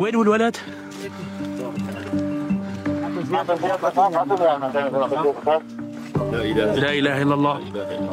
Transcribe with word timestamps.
وين 0.00 0.14
هو 0.14 0.22
الولد؟ 0.22 0.56
لا 6.32 6.42
إله 6.42 6.74
لا 6.74 6.92
اله 6.92 7.22
إلا 7.22 7.34
الله. 7.34 7.60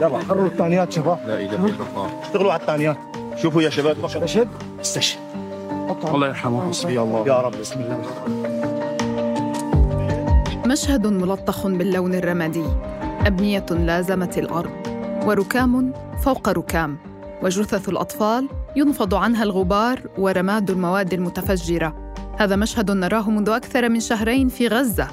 يلا 0.01 0.19
حرروا 0.29 0.47
الثانيات 0.47 0.91
شباب 0.93 1.19
لا 1.27 1.33
اله 1.33 1.65
الا 1.65 1.83
الله 1.89 2.21
اشتغلوا 2.23 2.51
على 2.51 2.61
الثانيات. 2.61 2.97
شوفوا 3.35 3.61
يا 3.61 3.69
شباب. 3.69 4.05
استشهد؟ 4.05 4.47
استشهد. 4.81 5.19
الله 6.13 6.27
يرحمه. 6.27 6.69
حسبي 6.69 7.01
الله. 7.01 7.27
يا 7.27 7.41
رب 7.41 7.51
بسم 7.61 7.79
الله. 7.79 8.01
مشهد 10.65 11.07
ملطخ 11.07 11.67
باللون 11.67 12.15
الرمادي. 12.15 12.65
أبنية 13.25 13.65
لازمت 13.69 14.37
الأرض 14.37 14.71
وركام 15.25 15.93
فوق 16.23 16.49
ركام 16.49 16.97
وجثث 17.43 17.89
الأطفال 17.89 18.49
ينفض 18.77 19.15
عنها 19.15 19.43
الغبار 19.43 20.01
ورماد 20.17 20.69
المواد 20.69 21.13
المتفجرة. 21.13 22.13
هذا 22.39 22.55
مشهد 22.55 22.91
نراه 22.91 23.29
منذ 23.29 23.49
أكثر 23.49 23.89
من 23.89 23.99
شهرين 23.99 24.47
في 24.47 24.67
غزة. 24.67 25.07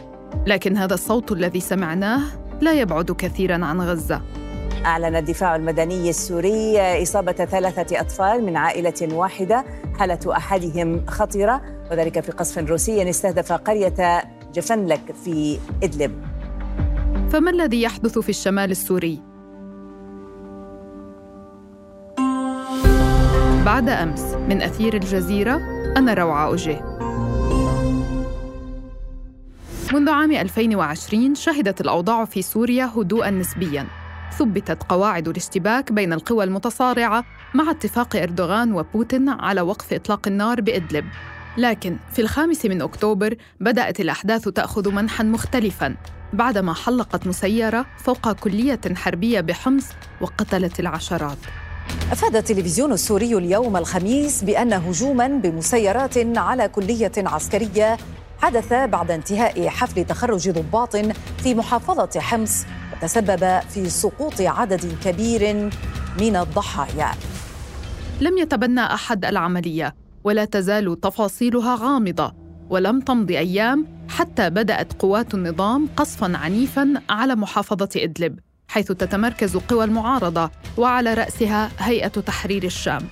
لكن 0.47 0.77
هذا 0.77 0.95
الصوت 0.95 1.33
الذي 1.33 1.61
سمعناه 1.61 2.23
لا 2.61 2.73
يبعد 2.73 3.13
كثيرا 3.13 3.65
عن 3.65 3.81
غزة. 3.81 4.23
أعلن 4.87 5.17
الدفاع 5.17 5.57
المدني 5.57 6.11
السوري 6.11 6.81
إصابة 7.03 7.33
ثلاثة 7.33 8.01
أطفال 8.01 8.45
من 8.45 8.57
عائلة 8.57 9.15
واحدة 9.15 9.65
حالة 9.99 10.37
أحدهم 10.37 11.07
خطرة 11.07 11.63
وذلك 11.91 12.21
في 12.21 12.33
قصف 12.33 12.59
روسي 12.59 13.11
استهدف 13.11 13.53
قرية 13.53 14.25
جفنلك 14.55 15.15
في 15.25 15.59
إدلب. 15.83 16.13
فما 17.31 17.51
الذي 17.51 17.83
يحدث 17.83 18.19
في 18.19 18.29
الشمال 18.29 18.71
السوري؟ 18.71 19.34
بعد 23.65 23.89
أمس 23.89 24.21
من 24.21 24.63
أثير 24.63 24.95
الجزيرة 24.95 25.61
أنا 25.97 26.15
روعة 26.15 26.47
أوجيه 26.47 26.99
منذ 29.93 30.09
عام 30.11 30.33
2020 30.33 31.35
شهدت 31.35 31.81
الأوضاع 31.81 32.25
في 32.25 32.43
سوريا 32.43 32.91
هدوءاً 32.97 33.31
نسبياً. 33.31 33.87
ثبتت 34.39 34.83
قواعد 34.83 35.29
الاشتباك 35.29 35.93
بين 35.93 36.13
القوى 36.13 36.45
المتصارعة 36.45 37.25
مع 37.55 37.71
اتفاق 37.71 38.17
إردوغان 38.17 38.73
وبوتين 38.73 39.29
على 39.29 39.61
وقف 39.61 39.93
إطلاق 39.93 40.29
النار 40.29 40.61
بإدلب. 40.61 41.05
لكن 41.57 41.97
في 42.13 42.23
الخامس 42.23 42.67
من 42.67 42.83
أكتوبر 42.83 43.37
بدأت 43.61 44.01
الأحداث 44.01 44.49
تأخذ 44.49 44.91
منحاً 44.91 45.25
مختلفاً 45.25 45.97
بعدما 46.33 46.75
حلقت 46.75 47.27
مسيرة 47.27 47.87
فوق 47.99 48.33
كلية 48.33 48.81
حربية 48.95 49.41
بحمص 49.41 49.87
وقتلت 50.21 50.81
العشرات. 50.81 51.39
أفاد 52.13 52.37
التلفزيون 52.37 52.93
السوري 52.93 53.35
اليوم 53.35 53.77
الخميس 53.77 54.45
بأن 54.45 54.73
هجوما 54.73 55.29
بمسيرات 55.29 56.39
على 56.39 56.69
كلية 56.69 57.13
عسكرية 57.19 57.97
حدث 58.39 58.73
بعد 58.73 59.11
انتهاء 59.11 59.69
حفل 59.69 60.05
تخرج 60.05 60.51
ضباط 60.51 60.97
في 61.39 61.55
محافظة 61.55 62.21
حمص 62.21 62.65
وتسبب 62.93 63.61
في 63.61 63.91
سقوط 63.91 64.41
عدد 64.41 64.97
كبير 65.05 65.71
من 66.21 66.37
الضحايا. 66.37 67.11
لم 68.21 68.39
يتبنى 68.39 68.81
أحد 68.81 69.25
العملية 69.25 69.95
ولا 70.25 70.45
تزال 70.45 71.01
تفاصيلها 71.01 71.77
غامضة 71.77 72.35
ولم 72.71 73.01
تمض 73.01 73.31
أيام 73.31 73.87
حتى 74.09 74.51
بدأت 74.51 74.93
قوات 74.93 75.35
النظام 75.35 75.89
قصفاً 75.97 76.33
عنيفاً 76.37 77.03
على 77.11 77.35
محافظة 77.35 77.89
إدلب. 77.97 78.39
حيث 78.69 78.93
تتمركز 78.93 79.57
قوى 79.57 79.85
المعارضة 79.85 80.51
وعلى 80.77 81.15
رأسها 81.15 81.71
هيئة 81.79 82.09
تحرير 82.09 82.65
الشام 82.65 83.03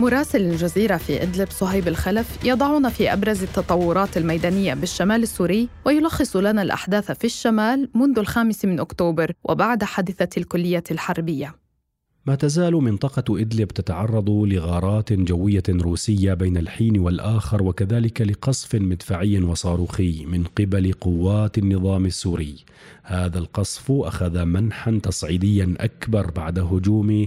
مراسل 0.00 0.40
الجزيرة 0.40 0.96
في 0.96 1.22
إدلب 1.22 1.50
صهيب 1.50 1.88
الخلف 1.88 2.44
يضعنا 2.44 2.88
في 2.88 3.12
أبرز 3.12 3.42
التطورات 3.42 4.16
الميدانية 4.16 4.74
بالشمال 4.74 5.22
السوري 5.22 5.68
ويلخص 5.84 6.36
لنا 6.36 6.62
الأحداث 6.62 7.12
في 7.12 7.24
الشمال 7.24 7.88
منذ 7.94 8.18
الخامس 8.18 8.64
من 8.64 8.80
أكتوبر 8.80 9.32
وبعد 9.44 9.84
حادثة 9.84 10.28
الكلية 10.36 10.84
الحربية 10.90 11.54
ما 12.26 12.34
تزال 12.34 12.74
منطقة 12.74 13.40
إدلب 13.40 13.68
تتعرض 13.68 14.30
لغارات 14.30 15.12
جوية 15.12 15.62
روسية 15.68 16.34
بين 16.34 16.56
الحين 16.56 16.98
والآخر 16.98 17.62
وكذلك 17.62 18.20
لقصف 18.20 18.74
مدفعي 18.74 19.38
وصاروخي 19.38 20.26
من 20.26 20.44
قبل 20.44 20.92
قوات 20.92 21.58
النظام 21.58 22.06
السوري. 22.06 22.54
هذا 23.04 23.38
القصف 23.38 23.92
أخذ 23.92 24.44
منحا 24.44 25.00
تصعيديا 25.02 25.74
أكبر 25.80 26.30
بعد 26.30 26.58
هجوم 26.58 27.26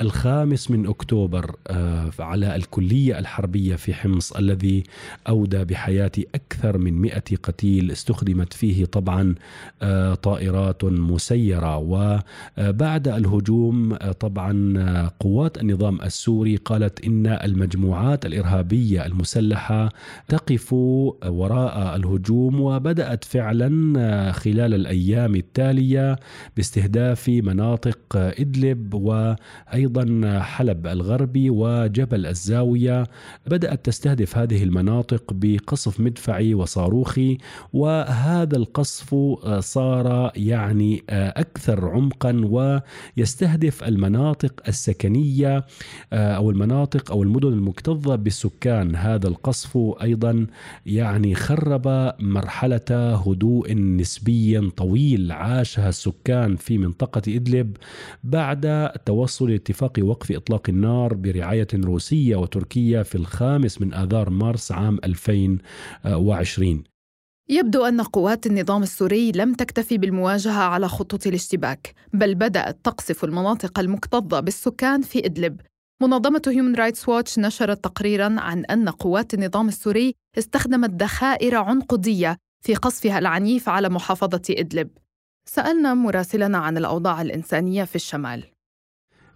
الخامس 0.00 0.70
من 0.70 0.86
أكتوبر 0.86 1.56
على 2.18 2.56
الكلية 2.56 3.18
الحربية 3.18 3.76
في 3.76 3.94
حمص 3.94 4.32
الذي 4.32 4.82
أودى 5.28 5.64
بحياة 5.64 6.10
أكثر 6.34 6.78
من 6.78 7.00
مئة 7.00 7.36
قتيل 7.42 7.90
استخدمت 7.90 8.52
فيه 8.52 8.84
طبعا 8.84 9.34
طائرات 10.22 10.84
مسيرة. 10.84 11.76
وبعد 11.76 13.08
الهجوم 13.08 13.94
طبعا 13.96 15.08
قوات 15.20 15.58
النظام 15.58 16.02
السوري 16.02 16.56
قالت 16.56 17.04
إن 17.04 17.26
المجموعات 17.26 18.26
الإرهابية 18.26 19.06
المسلحة 19.06 19.88
تقف 20.28 20.72
وراء 20.72 21.96
الهجوم 21.96 22.60
وبدأت 22.60 23.24
فعلا 23.24 24.32
خلال 24.32 24.74
الأيام 24.74 25.11
التالية 25.16 26.16
باستهداف 26.56 27.28
مناطق 27.28 27.98
إدلب 28.16 28.94
وأيضا 28.94 30.38
حلب 30.40 30.86
الغربي 30.86 31.50
وجبل 31.50 32.26
الزاوية 32.26 33.06
بدأت 33.46 33.84
تستهدف 33.86 34.38
هذه 34.38 34.62
المناطق 34.62 35.32
بقصف 35.32 36.00
مدفعي 36.00 36.54
وصاروخي 36.54 37.38
وهذا 37.72 38.56
القصف 38.56 39.14
صار 39.58 40.32
يعني 40.36 41.02
أكثر 41.10 41.88
عمقا 41.88 42.32
ويستهدف 43.16 43.84
المناطق 43.84 44.62
السكنية 44.68 45.64
أو 46.12 46.50
المناطق 46.50 47.12
أو 47.12 47.22
المدن 47.22 47.48
المكتظة 47.48 48.16
بالسكان. 48.16 48.96
هذا 48.96 49.28
القصف 49.28 49.78
أيضا 50.02 50.46
يعني 50.86 51.34
خرب 51.34 52.12
مرحلة 52.20 53.14
هدوء 53.26 53.74
نسبيا 53.74 54.70
طويل 54.76 55.01
عاشها 55.30 55.88
السكان 55.88 56.56
في 56.56 56.78
منطقة 56.78 57.22
إدلب 57.28 57.76
بعد 58.24 58.66
التوصل 58.66 59.50
لاتفاق 59.50 59.92
وقف 60.02 60.32
إطلاق 60.32 60.68
النار 60.68 61.14
برعاية 61.14 61.68
روسية 61.74 62.36
وتركية 62.36 63.02
في 63.02 63.14
الخامس 63.14 63.80
من 63.80 63.94
آذار 63.94 64.30
مارس 64.30 64.72
عام 64.72 64.98
2020 65.04 66.84
يبدو 67.48 67.84
أن 67.84 68.00
قوات 68.00 68.46
النظام 68.46 68.82
السوري 68.82 69.32
لم 69.32 69.54
تكتفي 69.54 69.98
بالمواجهة 69.98 70.62
على 70.62 70.88
خطوط 70.88 71.26
الاشتباك، 71.26 71.94
بل 72.12 72.34
بدأت 72.34 72.78
تقصف 72.84 73.24
المناطق 73.24 73.78
المكتظة 73.78 74.40
بالسكان 74.40 75.02
في 75.02 75.26
إدلب. 75.26 75.60
منظمة 76.02 76.42
هيومن 76.46 76.74
رايتس 76.74 77.08
واتش 77.08 77.38
نشرت 77.38 77.84
تقريرا 77.84 78.36
عن 78.40 78.64
أن 78.64 78.88
قوات 78.88 79.34
النظام 79.34 79.68
السوري 79.68 80.14
استخدمت 80.38 81.02
ذخائر 81.02 81.56
عنقودية 81.56 82.36
في 82.62 82.74
قصفها 82.74 83.18
العنيف 83.18 83.68
على 83.68 83.88
محافظة 83.88 84.42
إدلب. 84.50 84.88
سألنا 85.44 85.94
مراسلنا 85.94 86.58
عن 86.58 86.78
الأوضاع 86.78 87.22
الإنسانية 87.22 87.84
في 87.84 87.96
الشمال. 87.96 88.44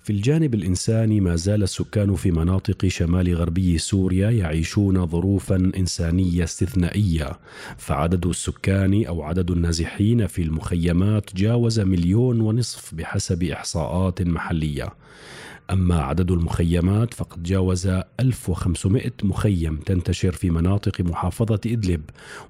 في 0.02 0.12
الجانب 0.12 0.54
الإنساني 0.54 1.20
ما 1.20 1.36
زال 1.36 1.62
السكان 1.62 2.14
في 2.14 2.30
مناطق 2.30 2.86
شمال 2.86 3.34
غربي 3.34 3.78
سوريا 3.78 4.30
يعيشون 4.30 5.06
ظروفا 5.06 5.56
إنسانية 5.56 6.44
استثنائية 6.44 7.38
فعدد 7.76 8.26
السكان 8.26 9.04
أو 9.06 9.22
عدد 9.22 9.50
النازحين 9.50 10.26
في 10.26 10.42
المخيمات 10.42 11.34
جاوز 11.34 11.80
مليون 11.80 12.40
ونصف 12.40 12.94
بحسب 12.94 13.42
إحصاءات 13.42 14.22
محلية 14.22 14.88
أما 15.70 16.00
عدد 16.02 16.30
المخيمات 16.30 17.14
فقد 17.14 17.42
جاوز 17.42 17.86
1500 18.20 19.12
مخيم 19.22 19.76
تنتشر 19.76 20.32
في 20.32 20.50
مناطق 20.50 21.00
محافظة 21.00 21.60
إدلب 21.66 22.02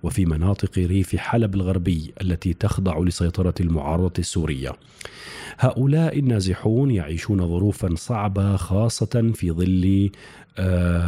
وفي 0.02 0.26
مناطق 0.26 0.78
ريف 0.78 1.16
حلب 1.16 1.54
الغربي 1.54 2.14
التي 2.20 2.52
تخضع 2.52 2.98
لسيطرة 2.98 3.54
المعارضة 3.60 4.12
السورية. 4.18 4.72
هؤلاء 5.58 6.18
النازحون 6.18 6.90
يعيشون 6.90 7.48
ظروفا 7.48 7.94
صعبة 7.94 8.56
خاصة 8.56 9.32
في 9.34 9.50
ظل 9.52 10.10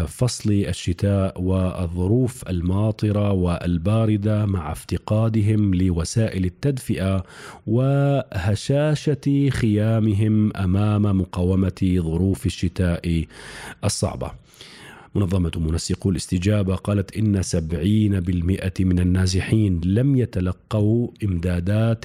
فصل 0.08 0.52
الشتاء 0.52 1.40
والظروف 1.40 2.48
الماطرة 2.48 3.32
والباردة 3.32 4.46
مع 4.46 4.72
افتقادهم 4.72 5.74
لوسائل 5.74 6.44
التدفئة 6.44 7.24
وهشاشة 7.66 9.48
خيامهم 9.50 10.56
أمام 10.56 11.02
مقاومة 11.20 11.96
ظروف 11.98 12.46
الشتاء 12.46 13.24
الصعبة. 13.84 14.30
منظمة 15.14 15.52
منسقو 15.56 16.10
الاستجابة 16.10 16.74
قالت 16.74 17.16
إن 17.16 17.42
سبعين 17.42 18.20
بالمئة 18.20 18.72
من 18.80 18.98
النازحين 18.98 19.80
لم 19.84 20.16
يتلقوا 20.16 21.08
إمدادات 21.24 22.04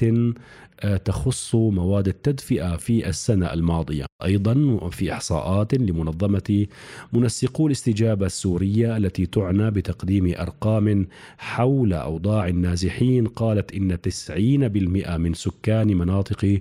تخص 1.04 1.54
مواد 1.54 2.08
التدفئة 2.08 2.76
في 2.76 3.08
السنة 3.08 3.52
الماضية. 3.52 4.06
أيضا 4.24 4.78
في 4.92 5.12
إحصاءات 5.12 5.74
لمنظمة 5.74 6.66
منسقو 7.12 7.66
الاستجابة 7.66 8.26
السورية 8.26 8.96
التي 8.96 9.26
تعنى 9.26 9.70
بتقديم 9.70 10.34
أرقام 10.38 11.06
حول 11.38 11.92
أوضاع 11.92 12.48
النازحين. 12.48 13.26
قالت 13.26 13.72
إن 13.74 13.98
90% 14.00 15.16
من 15.16 15.34
سكان 15.34 15.96
مناطق 15.96 16.60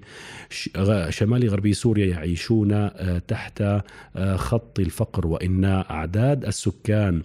شمال 1.09 1.49
غربي 1.49 1.73
سوريا 1.73 2.05
يعيشون 2.05 2.71
آه، 2.73 3.17
تحت 3.27 3.61
آه، 3.61 4.35
خط 4.35 4.79
الفقر. 4.79 5.27
وإن 5.27 5.65
أعداد 5.65 6.45
السكان 6.45 7.21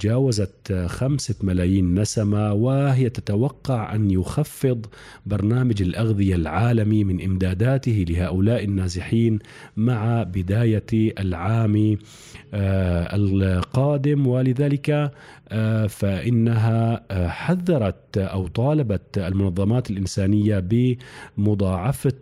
جاوزت 0.00 0.84
خمسة 0.86 1.34
ملايين 1.42 2.00
نسمة 2.00 2.52
وهي 2.52 3.10
تتوقع 3.10 3.94
أن 3.94 4.10
يخفض 4.10 4.86
برنامج 5.26 5.82
الأغذية 5.82 6.05
العالمي 6.10 7.04
من 7.04 7.24
إمداداته 7.24 8.04
لهؤلاء 8.08 8.64
النازحين 8.64 9.38
مع 9.76 10.22
بداية 10.22 10.86
العام 10.92 11.98
آه، 12.54 13.16
القادم. 13.16 14.26
ولذلك 14.26 15.12
آه، 15.48 15.86
فإنها 15.86 17.04
آه، 17.10 17.28
حذرت 17.28 18.18
أو 18.18 18.46
طالبت 18.46 19.18
المنظمات 19.18 19.90
الإنسانية 19.90 20.58
بمضاعفة 21.38 22.12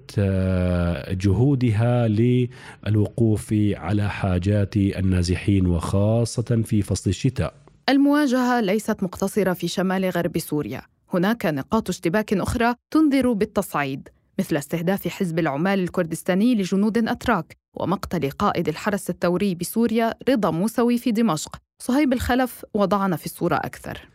جهودها 1.10 2.08
للوقوف 2.08 3.54
على 3.74 4.10
حاجات 4.10 4.76
النازحين 4.76 5.66
وخاصة 5.66 6.62
في 6.64 6.82
فصل 6.82 7.10
الشتاء. 7.10 7.54
المواجهة 7.88 8.60
ليست 8.60 9.02
مقتصرة 9.02 9.52
في 9.52 9.68
شمال 9.68 10.10
غرب 10.10 10.38
سوريا. 10.38 10.82
هناك 11.14 11.46
نقاط 11.46 11.88
اشتباك 11.88 12.32
أخرى 12.32 12.74
تنذر 12.90 13.32
بالتصعيد 13.32 14.08
مثل 14.38 14.56
استهداف 14.56 15.08
حزب 15.08 15.38
العمال 15.38 15.78
الكردستاني 15.78 16.54
لجنود 16.54 17.08
أتراك 17.08 17.56
ومقتل 17.74 18.30
قائد 18.30 18.68
الحرس 18.68 19.10
الثوري 19.10 19.54
بسوريا 19.54 20.14
رضا 20.28 20.50
موسوي 20.50 20.98
في 20.98 21.12
دمشق. 21.12 21.56
صهيب 21.82 22.12
الخلف 22.12 22.64
وضعنا 22.74 23.16
في 23.16 23.26
الصورة 23.26 23.56
أكثر. 23.56 24.13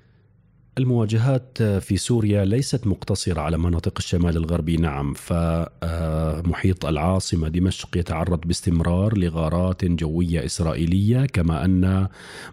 المواجهات 0.79 1.63
في 1.63 1.97
سوريا 1.97 2.45
ليست 2.45 2.87
مقتصرة 2.87 3.41
على 3.41 3.57
مناطق 3.57 3.93
الشمال 3.97 4.37
الغربي 4.37 4.77
نعم. 4.77 5.13
فمحيط 5.13 6.85
العاصمة 6.85 7.47
دمشق 7.47 7.97
يتعرض 7.97 8.39
باستمرار 8.45 9.17
لغارات 9.17 9.85
جوية 9.85 10.45
إسرائيلية 10.45 11.25
كما 11.25 11.65
أن 11.65 12.07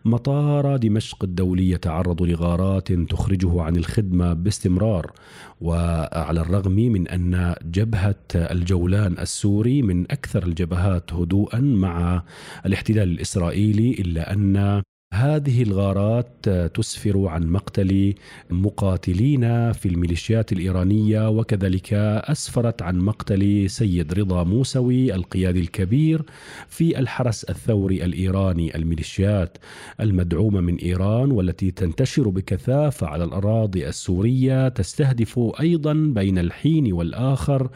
مطار 0.04 0.76
دمشق 0.76 1.24
الدولي 1.24 1.70
يتعرض 1.70 2.22
لغارات 2.22 2.92
تخرجه 2.92 3.62
عن 3.62 3.76
الخدمة 3.76 4.32
باستمرار. 4.32 5.12
وعلى 5.60 6.40
الرغم 6.40 6.72
من 6.72 7.08
أن 7.08 7.54
جبهة 7.64 8.24
الجولان 8.34 9.18
السوري 9.18 9.82
من 9.82 10.02
أكثر 10.10 10.42
الجبهات 10.42 11.12
هدوءا 11.12 11.60
مع 11.60 12.22
الاحتلال 12.66 13.08
الإسرائيلي 13.08 13.90
إلا 13.90 14.32
أن 14.32 14.82
هذه 15.16 15.62
الغارات 15.62 16.48
تسفر 16.74 17.26
عن 17.26 17.46
مقتل 17.46 18.14
مقاتلين 18.50 19.72
في 19.72 19.88
الميليشيات 19.88 20.52
الإيرانية 20.52 21.28
وكذلك 21.30 21.92
أسفرت 22.30 22.82
عن 22.82 22.98
مقتل 22.98 23.70
سيد 23.70 24.14
رضا 24.14 24.44
موسوي 24.44 25.14
القيادي 25.14 25.60
الكبير 25.60 26.22
في 26.68 26.98
الحرس 26.98 27.44
الثوري 27.44 28.04
الإيراني. 28.04 28.76
الميليشيات 28.76 29.58
المدعومة 30.00 30.60
من 30.60 30.76
إيران 30.76 31.30
والتي 31.30 31.70
تنتشر 31.70 32.28
بكثافة 32.28 33.06
على 33.06 33.24
الأراضي 33.24 33.88
السورية 33.88 34.68
تستهدف 34.68 35.40
أيضا 35.60 35.92
بين 35.92 36.38
الحين 36.38 36.92
والآخر 36.92 37.68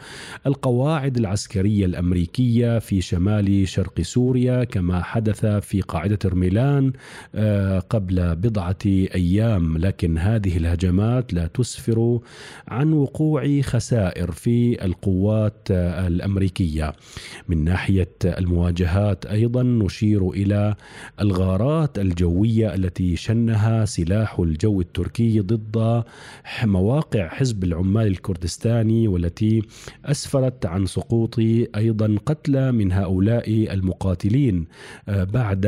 القواعد 0.47 1.17
العسكرية 1.17 1.85
الأمريكية 1.85 2.79
في 2.79 3.01
شمال 3.01 3.67
شرق 3.67 4.01
سوريا 4.01 4.63
كما 4.63 5.01
حدث 5.03 5.45
في 5.45 5.81
قاعدة 5.81 6.19
رميلان 6.25 6.93
قبل 7.89 8.35
بضعة 8.35 8.85
أيام 8.85 9.77
لكن 9.77 10.17
هذه 10.17 10.57
الهجمات 10.57 11.33
لا 11.33 11.47
تسفر 11.47 12.19
عن 12.67 12.93
وقوع 12.93 13.61
خسائر 13.61 14.31
في 14.31 14.85
القوات 14.85 15.67
الأمريكية. 15.71 16.93
من 17.47 17.63
ناحية 17.63 18.11
المواجهات 18.25 19.25
أيضا 19.25 19.63
نشير 19.63 20.29
إلى 20.29 20.75
الغارات 21.21 21.99
الجوية 21.99 22.73
التي 22.73 23.15
شنها 23.15 23.85
سلاح 23.85 24.39
الجو 24.39 24.81
التركي 24.81 25.39
ضد 25.39 26.03
مواقع 26.63 27.27
حزب 27.27 27.63
العمال 27.63 28.07
الكردستاني 28.07 29.07
والتي 29.07 29.61
أسفرت 30.05 30.65
عن 30.65 30.85
سقوط 30.85 31.39
أيضا 31.75 32.17
قتلى 32.25 32.71
من 32.71 32.91
هؤلاء 32.91 33.73
المقاتلين 33.73 34.65
آه، 35.09 35.23
بعد 35.23 35.65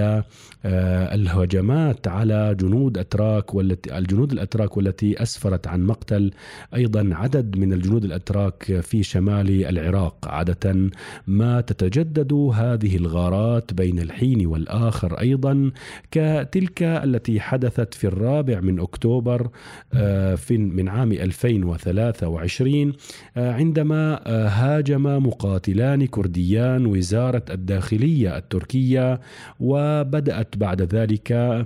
آه، 0.65 1.15
هجمات 1.44 2.07
على 2.07 2.56
جنود 2.60 2.98
أتراك 2.98 3.54
والتي 3.56 3.98
الجنود 3.98 4.31
الأتراك 4.31 4.78
والتي 4.78 5.22
أسفرت 5.22 5.68
عن 5.68 5.86
مقتل 5.86 6.31
أيضا 6.75 7.10
عدد 7.12 7.57
من 7.57 7.74
الجنود 7.74 8.04
الأتراك 8.04 8.80
في 8.81 9.04
شمال 9.04 9.66
العراق. 9.66 10.28
عادة 10.28 10.90
ما 11.28 11.62
تتجدد 11.62 12.34
هذه 12.34 12.95
الغارات 12.95 13.74
بين 13.74 14.00
الحين 14.00 14.45
والآخر 14.45 15.19
أيضا 15.19 15.72
كتلك 16.12 16.84
التي 16.84 17.40
حدثت 17.40 17.94
في 17.94 18.07
الرابع 18.07 18.60
من 18.60 18.80
أكتوبر 18.80 19.50
آه، 19.94 20.36
في 20.36 20.57
من 20.57 20.89
عام 20.89 21.12
2023 21.12 22.94
آه، 23.38 23.54
عندما 23.54 24.22
آه، 24.25 24.48
هاجم 24.48 25.04
مقاتلان 25.04 26.06
كرديان 26.06 26.86
وزارة 26.86 27.46
الداخلية 27.50 28.38
التركية 28.38 29.19
وبدأت 29.60 30.57
بعد 30.57 30.81
ذلك 30.81 31.32
uh, 31.33 31.65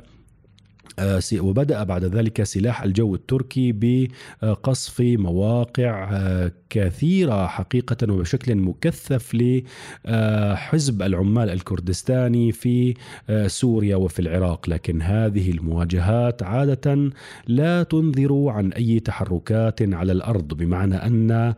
وبدأ 1.33 1.83
بعد 1.83 2.03
ذلك 2.03 2.44
سلاح 2.44 2.83
الجو 2.83 3.15
التركي 3.15 3.71
بقصف 3.71 5.01
مواقع 5.01 6.09
آه، 6.11 6.51
كثيرة 6.69 7.47
حقيقة 7.47 8.13
وبشكل 8.13 8.55
مكثف 8.55 9.35
لحزب 9.35 11.01
العمال 11.01 11.49
الكردستاني 11.49 12.51
في 12.51 12.94
آه، 13.29 13.47
سوريا 13.47 13.95
وفي 13.95 14.19
العراق. 14.19 14.69
لكن 14.69 15.01
هذه 15.01 15.51
المواجهات 15.51 16.44
عادة 16.44 17.11
لا 17.47 17.83
تنذر 17.83 18.47
عن 18.47 18.73
أي 18.73 18.99
تحركات 18.99 19.94
على 19.94 20.11
الأرض 20.11 20.53
بمعنى 20.53 20.95
أن 20.95 21.53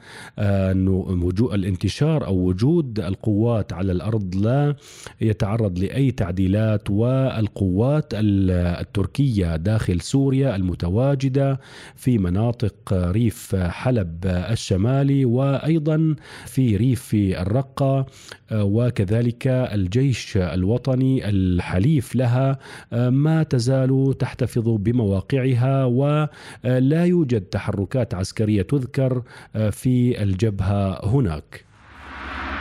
الانتشار 1.53 2.25
أو 2.25 2.35
وجود 2.35 2.99
القوات 2.99 3.73
على 3.73 3.91
الأرض 3.91 4.35
لا 4.35 4.75
يتعرض 5.21 5.79
لأي 5.79 6.11
تعديلات 6.11 6.89
والقوات 6.89 8.07
التركية 8.13 9.28
الحربية 9.29 9.55
داخل 9.55 10.01
سوريا 10.01 10.55
المتواجدة 10.55 11.59
في 11.95 12.17
مناطق 12.17 12.93
ريف 12.93 13.55
حلب 13.55 14.25
الشمالي 14.25 15.25
وأيضا 15.25 16.15
في 16.45 16.77
ريف 16.77 17.13
الرقة 17.13 18.05
وكذلك 18.51 19.47
الجيش 19.47 20.37
الوطني 20.37 21.29
الحليف 21.29 22.15
لها 22.15 22.57
ما 22.91 23.43
تزال 23.43 24.15
تحتفظ 24.19 24.69
بمواقعها 24.69 25.85
ولا 25.85 27.05
يوجد 27.05 27.41
تحركات 27.41 28.13
عسكرية 28.13 28.61
تذكر 28.61 29.23
في 29.71 30.23
الجبهة 30.23 31.05
هناك. 31.05 31.68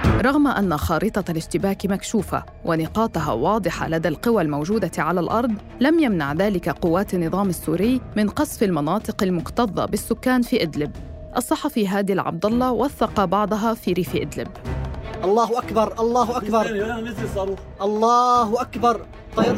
رغم 0.06 0.46
أن 0.46 0.76
خارطة 0.76 1.24
الاشتباك 1.30 1.86
مكشوفة 1.86 2.44
ونقاطها 2.64 3.32
واضحة 3.32 3.88
لدى 3.88 4.08
القوى 4.08 4.42
الموجودة 4.42 4.90
على 4.98 5.20
الأرض، 5.20 5.52
لم 5.80 5.98
يمنع 5.98 6.32
ذلك 6.32 6.68
قوات 6.68 7.14
النظام 7.14 7.48
السوري 7.48 8.00
من 8.16 8.28
قصف 8.28 8.62
المناطق 8.62 9.22
المكتظة 9.22 9.84
بالسكان 9.86 10.42
في 10.42 10.62
إدلب. 10.62 10.92
الصحفي 11.36 11.88
هادي 11.88 12.12
العبد 12.12 12.46
الله 12.46 12.72
وثق 12.72 13.24
بعضها 13.24 13.74
في 13.74 13.92
ريف 13.92 14.16
إدلب. 14.16 14.48
الله 15.24 15.58
أكبر 15.58 16.00
الله 16.00 16.36
أكبر 16.36 16.66
الله 17.82 18.62
أكبر 18.62 19.06
طيب 19.36 19.56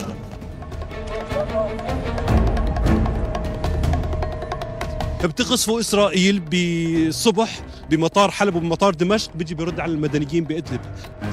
بتقصفوا 5.25 5.81
إسرائيل 5.81 6.41
بالصبح 6.41 7.61
بمطار 7.91 8.31
حلب 8.31 8.55
وبمطار 8.55 8.95
دمشق 8.95 9.31
بيجي 9.35 9.55
بيرد 9.55 9.81
على 9.81 9.93
المدنيين 9.93 10.45
بإدلب. 10.45 10.81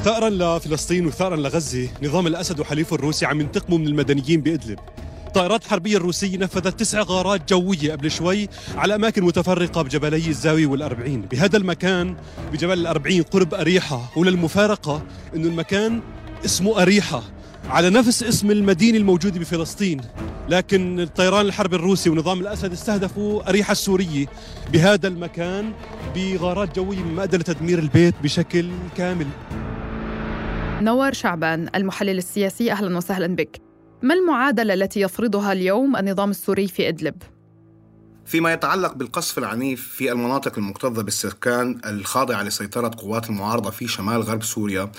ثارا 0.03 0.29
لفلسطين 0.29 1.07
وثارا 1.07 1.35
لغزة 1.35 1.89
نظام 2.03 2.27
الأسد 2.27 2.59
وحليفه 2.59 2.95
الروسي 2.95 3.25
عم 3.25 3.41
ينتقموا 3.41 3.77
من 3.77 3.87
المدنيين 3.87 4.41
بإدلب. 4.41 4.79
الطائرات 5.27 5.63
الحربية 5.63 5.97
الروسية 5.97 6.37
نفذت 6.37 6.79
تسع 6.79 7.01
غارات 7.01 7.53
جوية 7.53 7.91
قبل 7.91 8.11
شوي 8.11 8.49
على 8.75 8.95
أماكن 8.95 9.23
متفرقة 9.23 9.81
بجبلي 9.81 10.27
الزاوية 10.27 10.67
والأربعين. 10.67 11.21
بهذا 11.21 11.57
المكان 11.57 12.15
بجبل 12.51 12.73
الأربعين 12.79 13.23
قرب 13.23 13.53
أريحة. 13.53 14.11
وللمفارقة 14.15 15.03
أنه 15.35 15.47
المكان 15.47 16.01
اسمه 16.45 16.81
أريحة. 16.81 17.23
على 17.69 17.89
نفس 17.89 18.23
اسم 18.23 18.51
المدينة 18.51 18.97
الموجودة 18.97 19.39
بفلسطين 19.39 20.01
لكن 20.49 20.99
الطيران 20.99 21.45
الحرب 21.45 21.73
الروسي 21.73 22.09
ونظام 22.09 22.39
الأسد 22.39 22.71
استهدفوا 22.71 23.49
أريحة 23.49 23.71
السورية 23.71 24.25
بهذا 24.73 25.07
المكان 25.07 25.71
بغارات 26.15 26.75
جوية 26.75 26.97
من 26.97 27.15
مأدى 27.15 27.37
لتدمير 27.37 27.79
البيت 27.79 28.15
بشكل 28.23 28.69
كامل 28.97 29.27
نوار 30.81 31.13
شعبان 31.13 31.69
المحلل 31.75 32.17
السياسي 32.17 32.71
أهلا 32.71 32.97
وسهلا 32.97 33.35
بك 33.35 33.61
ما 34.01 34.13
المعادلة 34.13 34.73
التي 34.73 35.01
يفرضها 35.01 35.51
اليوم 35.51 35.95
النظام 35.95 36.29
السوري 36.29 36.67
في 36.67 36.87
إدلب؟ 36.87 37.15
فيما 38.27 38.53
يتعلق 38.53 38.93
بالقصف 38.93 39.37
العنيف 39.37 39.87
في 39.87 40.11
المناطق 40.11 40.57
المكتظة 40.57 41.03
بالسكان 41.03 41.81
الخاضعة 41.85 42.43
لسيطرة 42.43 42.91
قوات 42.97 43.29
المعارضة 43.29 43.69
في 43.69 43.87
شمال 43.87 44.21
غرب 44.21 44.43
سوريا 44.43 44.91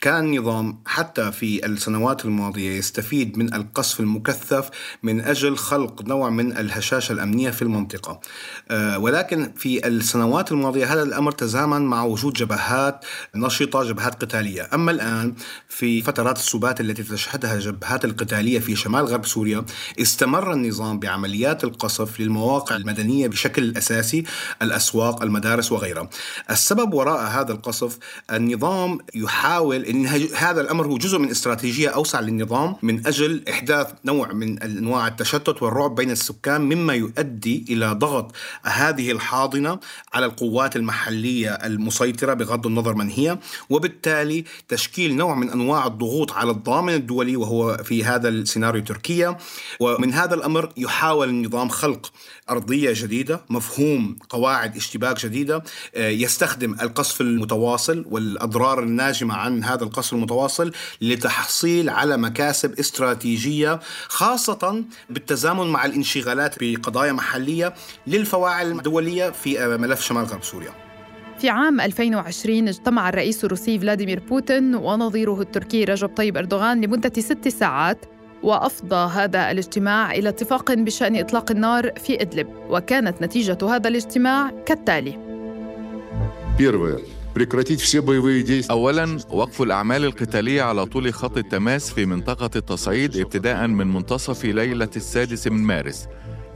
كان 0.00 0.24
النظام 0.24 0.78
حتى 0.86 1.32
في 1.32 1.66
السنوات 1.66 2.24
الماضية 2.24 2.78
يستفيد 2.78 3.38
من 3.38 3.54
القصف 3.54 4.00
المكثف 4.00 4.70
من 5.02 5.20
أجل 5.20 5.56
خلق 5.56 6.02
نوع 6.02 6.30
من 6.30 6.56
الهشاشة 6.56 7.12
الأمنية 7.12 7.50
في 7.50 7.62
المنطقة. 7.62 8.20
آه، 8.70 8.98
ولكن 8.98 9.52
في 9.56 9.86
السنوات 9.86 10.52
الماضية 10.52 10.92
هذا 10.92 11.02
الأمر 11.02 11.32
تزامن 11.32 11.82
مع 11.82 12.04
وجود 12.04 12.32
جبهات 12.32 13.04
نشطة 13.34 13.84
جبهات 13.84 14.24
قتالية. 14.24 14.68
أما 14.74 14.90
الآن 14.90 15.34
في 15.68 16.02
فترات 16.02 16.36
السبات 16.36 16.80
التي 16.80 17.02
تشهدها 17.02 17.54
الجبهات 17.54 18.04
القتالية 18.04 18.58
في 18.58 18.76
شمال 18.76 19.04
غرب 19.04 19.26
سوريا 19.26 19.64
استمر 20.00 20.52
النظام 20.52 20.98
بعمليات 20.98 21.64
القصف 21.64 22.20
للمواقع 22.20 22.65
المدنية 22.72 23.28
بشكل 23.28 23.76
أساسي 23.76 24.24
الأسواق 24.62 25.22
المدارس 25.22 25.72
وغيرها. 25.72 26.08
السبب 26.50 26.94
وراء 26.94 27.26
هذا 27.26 27.52
القصف 27.52 27.98
النظام 28.32 28.98
يحاول 29.14 29.84
إن 29.84 30.06
هذا 30.36 30.60
الأمر 30.60 30.86
هو 30.86 30.98
جزء 30.98 31.18
من 31.18 31.30
استراتيجية 31.30 31.88
أوسع 31.88 32.20
للنظام 32.20 32.76
من 32.82 33.06
أجل 33.06 33.44
إحداث 33.48 33.92
نوع 34.04 34.32
من 34.32 34.62
أنواع 34.62 35.06
التشتت 35.06 35.62
والرعب 35.62 35.94
بين 35.94 36.10
السكان 36.10 36.60
مما 36.60 36.94
يؤدي 36.94 37.64
إلى 37.68 37.92
ضغط 37.92 38.34
هذه 38.62 39.10
الحاضنة 39.12 39.78
على 40.14 40.26
القوات 40.26 40.76
المحلية 40.76 41.50
المسيطرة 41.50 42.34
بغض 42.34 42.66
النظر 42.66 42.94
من 42.94 43.10
هي 43.10 43.38
وبالتالي 43.70 44.44
تشكيل 44.68 45.16
نوع 45.16 45.34
من 45.34 45.50
أنواع 45.50 45.86
الضغوط 45.86 46.32
على 46.32 46.50
الضامن 46.50 46.94
الدولي 46.94 47.36
وهو 47.36 47.76
في 47.76 48.04
هذا 48.04 48.28
السيناريو 48.28 48.82
تركيا. 48.82 49.36
ومن 49.80 50.12
هذا 50.12 50.34
الأمر 50.34 50.72
يحاول 50.76 51.28
النظام 51.28 51.68
خلق 51.68 52.12
أرضية 52.50 52.90
جديدة 52.94 53.40
مفهوم 53.50 54.16
قواعد 54.28 54.76
اشتباك 54.76 55.20
جديدة 55.26 55.62
آه، 55.94 56.08
يستخدم 56.08 56.72
القصف 56.82 57.20
المتواصل 57.20 58.04
والأضرار 58.10 58.82
الناجمة 58.82 59.34
عن 59.34 59.64
هذا 59.64 59.84
القصف 59.84 60.12
المتواصل 60.12 60.72
لتحصيل 61.00 61.90
على 61.90 62.16
مكاسب 62.16 62.78
استراتيجية 62.78 63.80
خاصة 64.08 64.84
بالتزامن 65.10 65.66
مع 65.66 65.84
الانشغالات 65.84 66.54
بقضايا 66.60 67.12
محلية 67.12 67.74
للفواعل 68.06 68.72
الدولية 68.72 69.30
في 69.30 69.76
ملف 69.78 70.00
شمال 70.00 70.24
غرب 70.24 70.42
سوريا. 70.44 70.86
في 71.38 71.48
عام 71.48 71.80
2020 71.80 72.68
اجتمع 72.68 73.08
الرئيس 73.08 73.44
الروسي 73.44 73.78
فلاديمير 73.78 74.20
بوتين 74.20 74.74
ونظيره 74.74 75.40
التركي 75.40 75.84
رجب 75.84 76.08
طيب 76.08 76.36
أردوغان 76.36 76.80
لمدة 76.80 77.12
ست 77.20 77.48
ساعات 77.48 78.15
وأفضى 78.42 79.10
هذا 79.12 79.50
الاجتماع 79.50 80.12
إلى 80.12 80.28
اتفاق 80.28 80.72
بشأن 80.72 81.16
إطلاق 81.16 81.50
النار 81.50 81.90
في 81.96 82.20
إدلب 82.20 82.48
وكانت 82.70 83.22
نتيجة 83.22 83.58
هذا 83.62 83.88
الاجتماع 83.88 84.50
كالتالي. 84.66 85.18
أولا 88.70 89.18
وقف 89.30 89.62
الأعمال 89.62 90.04
القتالية 90.04 90.62
على 90.62 90.86
طول 90.86 91.14
خط 91.14 91.36
التماس 91.36 91.90
في 91.90 92.06
منطقة 92.06 92.50
التصعيد 92.56 93.16
ابتداء 93.16 93.66
من 93.66 93.86
منتصف 93.92 94.44
ليلة 94.44 94.90
السادس 94.96 95.46
من 95.46 95.62
مارس. 95.62 96.08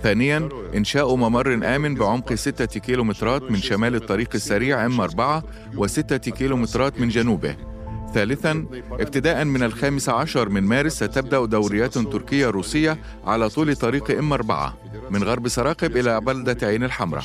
ثانيا 0.02 0.48
إنشاء 0.74 1.14
ممر 1.14 1.54
آمن 1.76 1.94
بعمق 1.94 2.34
ستة 2.34 2.80
كيلومترات 2.80 3.50
من 3.50 3.56
شمال 3.56 3.94
الطريق 3.94 4.28
السريع 4.34 4.88
M4 4.88 5.44
وستة 5.76 6.30
كيلومترات 6.30 7.00
من 7.00 7.08
جنوبه. 7.08 7.69
ثالثا 8.14 8.66
ابتداء 8.92 9.44
من 9.44 9.62
الخامس 9.62 10.08
عشر 10.08 10.48
من 10.48 10.62
مارس 10.62 10.94
ستبدأ 10.94 11.44
دوريات 11.44 11.98
تركية 11.98 12.46
روسية 12.46 12.98
على 13.24 13.48
طول 13.48 13.76
طريق 13.76 14.18
إم 14.18 14.32
4 14.32 14.76
من 15.10 15.24
غرب 15.24 15.48
سراقب 15.48 15.96
إلى 15.96 16.20
بلدة 16.20 16.66
عين 16.66 16.84
الحمراء. 16.84 17.24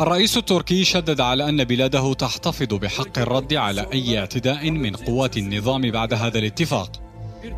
الرئيس 0.00 0.36
التركي 0.36 0.84
شدد 0.84 1.20
على 1.20 1.48
أن 1.48 1.64
بلاده 1.64 2.14
تحتفظ 2.14 2.74
بحق 2.74 3.18
الرد 3.18 3.54
على 3.54 3.86
أي 3.92 4.18
اعتداء 4.18 4.70
من 4.70 4.96
قوات 4.96 5.36
النظام 5.36 5.90
بعد 5.90 6.14
هذا 6.14 6.38
الاتفاق 6.38 7.02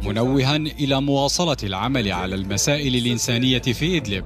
منوها 0.07 0.57
إلى 0.57 1.01
مواصلة 1.01 1.57
العمل 1.63 2.13
على 2.13 2.35
المسائل 2.35 2.95
الإنسانية 2.97 3.59
في 3.63 3.97
إدلب. 3.97 4.25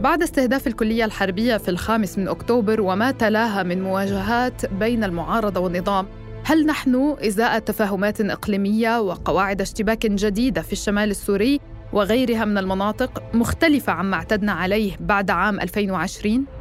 بعد 0.00 0.22
استهداف 0.22 0.66
الكلية 0.66 1.04
الحربية 1.04 1.56
في 1.56 1.68
الخامس 1.68 2.18
من 2.18 2.28
أكتوبر 2.28 2.80
وما 2.80 3.10
تلاها 3.10 3.62
من 3.62 3.82
مواجهات 3.82 4.66
بين 4.74 5.04
المعارضة 5.04 5.60
والنظام 5.60 6.06
هل 6.46 6.66
نحن 6.66 7.16
إزاء 7.26 7.58
تفاهمات 7.58 8.20
إقليمية 8.20 9.00
وقواعد 9.00 9.60
اشتباك 9.60 10.06
جديدة 10.06 10.62
في 10.62 10.72
الشمال 10.72 11.10
السوري 11.10 11.60
وغيرها 11.92 12.44
من 12.44 12.58
المناطق 12.58 13.22
مختلفة 13.34 13.92
عما 13.92 14.16
اعتدنا 14.16 14.52
عليه 14.52 14.96
بعد 15.00 15.30
عام 15.30 15.60
2020؟ 15.60 16.53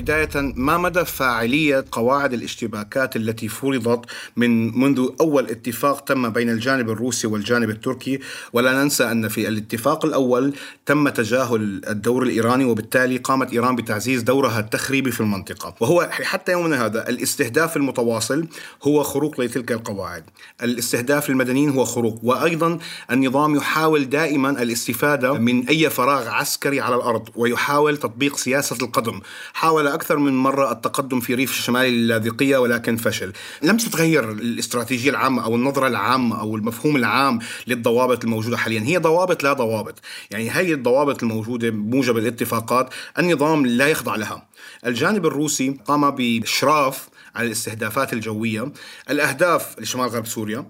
بداية 0.00 0.52
ما 0.56 0.78
مدى 0.78 1.04
فاعلية 1.04 1.84
قواعد 1.92 2.32
الاشتباكات 2.32 3.16
التي 3.16 3.48
فرضت 3.48 4.10
من 4.36 4.78
منذ 4.80 5.08
أول 5.20 5.46
اتفاق 5.50 6.00
تم 6.00 6.28
بين 6.28 6.50
الجانب 6.50 6.90
الروسي 6.90 7.26
والجانب 7.26 7.70
التركي؟ 7.70 8.20
ولا 8.52 8.82
ننسى 8.82 9.04
أن 9.04 9.28
في 9.28 9.48
الاتفاق 9.48 10.04
الأول 10.04 10.54
تم 10.86 11.08
تجاهل 11.08 11.80
الدور 11.88 12.22
الإيراني 12.22 12.64
وبالتالي 12.64 13.16
قامت 13.16 13.52
إيران 13.52 13.76
بتعزيز 13.76 14.22
دورها 14.22 14.60
التخريبي 14.60 15.10
في 15.10 15.20
المنطقة. 15.20 15.74
وهو 15.80 16.08
حتى 16.10 16.52
يومنا 16.52 16.86
هذا 16.86 17.08
الاستهداف 17.08 17.76
المتواصل 17.76 18.46
هو 18.82 19.02
خروق 19.02 19.40
لتلك 19.40 19.72
القواعد. 19.72 20.24
الاستهداف 20.62 21.30
للمدنيين 21.30 21.70
هو 21.70 21.84
خروق. 21.84 22.20
وأيضا 22.22 22.78
النظام 23.10 23.54
يحاول 23.54 24.08
دائما 24.08 24.62
الاستفادة 24.62 25.32
من 25.32 25.68
أي 25.68 25.90
فراغ 25.90 26.28
عسكري 26.28 26.80
على 26.80 26.96
الأرض 26.96 27.28
ويحاول 27.34 27.96
تطبيق 27.96 28.36
سياسة 28.36 28.76
القدم. 28.82 29.20
حاول 29.52 29.86
أكثر 29.94 30.16
من 30.16 30.32
مرة 30.32 30.72
التقدم 30.72 31.20
في 31.20 31.34
ريف 31.34 31.52
شمال 31.52 31.86
اللاذقية 31.86 32.56
ولكن 32.56 32.96
فشل. 32.96 33.32
لم 33.62 33.76
تتغير 33.76 34.32
الاستراتيجية 34.32 35.10
العامة 35.10 35.44
أو 35.44 35.56
النظرة 35.56 35.86
العامة 35.86 36.40
أو 36.40 36.56
المفهوم 36.56 36.96
العام 36.96 37.38
للضوابط 37.66 38.24
الموجودة 38.24 38.56
حاليا. 38.56 38.80
هي 38.80 38.98
ضوابط 38.98 39.42
لا 39.42 39.52
ضوابط. 39.52 39.98
يعني 40.30 40.50
هي 40.50 40.72
الضوابط 40.72 41.22
الموجودة 41.22 41.70
بموجب 41.70 42.18
الاتفاقات 42.18 42.94
النظام 43.18 43.66
لا 43.66 43.88
يخضع 43.88 44.16
لها. 44.16 44.48
الجانب 44.86 45.26
الروسي 45.26 45.78
قام 45.84 46.10
بإشراف 46.10 47.08
على 47.34 47.46
الاستهدافات 47.46 48.12
الجوية. 48.12 48.72
الأهداف 49.10 49.78
لشمال 49.78 50.08
غرب 50.08 50.26
سوريا. 50.26 50.66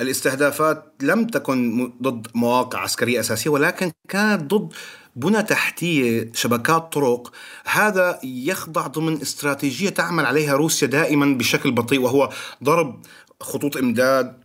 الاستهدافات 0.00 0.94
لم 1.02 1.26
تكن 1.26 1.92
ضد 2.02 2.26
مواقع 2.34 2.78
عسكرية 2.78 3.20
أساسية 3.20 3.50
ولكن 3.50 3.92
كانت 4.08 4.54
ضد 4.54 4.72
بنى 5.18 5.42
تحتية 5.42 6.30
شبكات 6.34 6.92
طرق. 6.92 7.32
هذا 7.64 8.18
يخضع 8.24 8.86
ضمن 8.86 9.20
استراتيجية 9.20 9.88
تعمل 9.88 10.26
عليها 10.26 10.54
روسيا 10.54 10.88
دائما 10.88 11.26
بشكل 11.38 11.70
بطيء 11.70 12.00
وهو 12.00 12.30
ضرب 12.64 13.06
خطوط 13.40 13.76
إمداد 13.76 14.36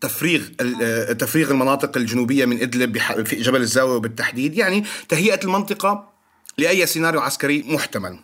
تفريغ 0.00 0.48
تفريغ 1.12 1.50
المناطق 1.50 1.96
الجنوبية 1.96 2.44
من 2.44 2.60
إدلب 2.60 2.98
في 3.24 3.36
جبل 3.36 3.60
الزاوية 3.60 3.98
بالتحديد 3.98 4.54
يعني 4.54 4.84
تهيئة 5.08 5.44
المنطقة 5.44 6.08
لأي 6.58 6.86
سيناريو 6.86 7.20
عسكري 7.20 7.64
محتمل. 7.68 8.18